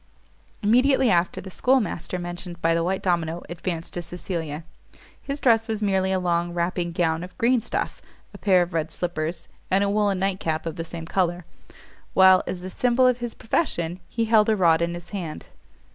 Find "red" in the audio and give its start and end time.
8.73-8.91